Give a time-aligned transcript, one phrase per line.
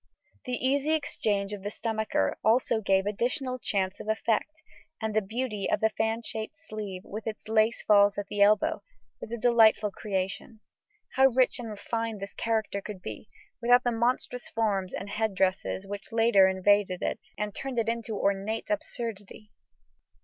[0.45, 4.63] The easy exchange of the stomacher also gave additional chance of effect,
[4.99, 8.81] and the beauty of the fan shaped sleeve, with its lace falls at the elbow,
[9.21, 10.59] was a delightful creation.
[11.17, 13.29] How rich and refined this character could be,
[13.61, 18.17] without the monstrous forms and head dresses which later invaded it and turned it into
[18.17, 19.51] ornate absurdity!